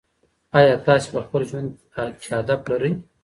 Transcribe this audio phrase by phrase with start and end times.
[0.57, 1.69] آیا تاسې په خپل ژوند
[2.21, 2.91] کې هدف لرئ؟